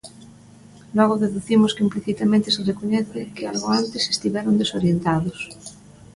[0.97, 5.39] Logo, deducimos que implicitamente se recoñece que algo antes estiveron desorientados.